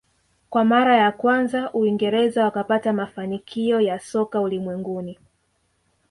[0.49, 5.17] Kwa mara ya kwanza uingereza wakapata mafanikio ya soka ulimwenguni